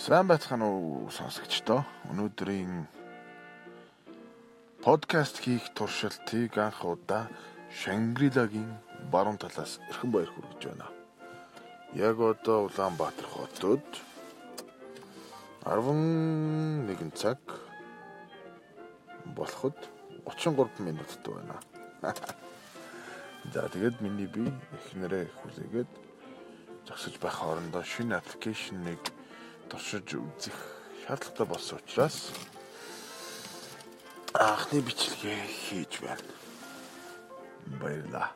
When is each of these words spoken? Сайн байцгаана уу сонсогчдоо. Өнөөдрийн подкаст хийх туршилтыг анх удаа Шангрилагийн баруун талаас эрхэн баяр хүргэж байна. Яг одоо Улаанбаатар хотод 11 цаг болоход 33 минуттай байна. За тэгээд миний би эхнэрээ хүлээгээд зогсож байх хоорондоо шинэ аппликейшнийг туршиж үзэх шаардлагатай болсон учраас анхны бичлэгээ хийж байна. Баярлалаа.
Сайн 0.00 0.30
байцгаана 0.30 0.64
уу 0.64 1.12
сонсогчдоо. 1.12 1.84
Өнөөдрийн 2.08 2.88
подкаст 4.80 5.36
хийх 5.44 5.68
туршилтыг 5.76 6.56
анх 6.56 6.80
удаа 6.88 7.28
Шангрилагийн 7.68 8.80
баруун 9.12 9.36
талаас 9.36 9.76
эрхэн 9.92 10.10
баяр 10.10 10.32
хүргэж 10.32 10.62
байна. 10.72 10.88
Яг 11.92 12.16
одоо 12.16 12.72
Улаанбаатар 12.72 13.28
хотод 13.28 13.84
11 15.68 17.12
цаг 17.12 17.36
болоход 19.36 19.76
33 20.24 20.80
минуттай 20.80 21.32
байна. 21.36 21.60
За 23.52 23.68
тэгээд 23.68 24.00
миний 24.00 24.32
би 24.32 24.48
эхнэрээ 24.48 25.28
хүлээгээд 25.44 25.90
зогсож 26.88 27.14
байх 27.20 27.36
хоорондоо 27.36 27.84
шинэ 27.84 28.16
аппликейшнийг 28.16 29.19
туршиж 29.70 30.08
үзэх 30.18 30.58
шаардлагатай 31.06 31.46
болсон 31.46 31.78
учраас 31.78 32.16
анхны 34.34 34.80
бичлэгээ 34.86 35.40
хийж 35.46 35.92
байна. 36.02 36.32
Баярлалаа. 37.80 38.30